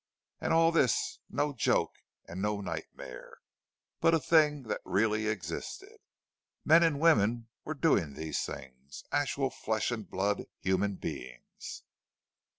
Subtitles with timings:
[0.39, 1.93] And all this no joke
[2.27, 5.99] and no nightmare—but a thing that really existed.
[6.65, 11.83] Men and women were doing these things—actual flesh and blood human beings.